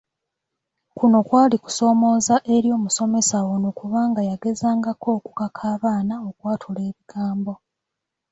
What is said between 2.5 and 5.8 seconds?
eri omusomesa ono kubanga yagezangako okukaka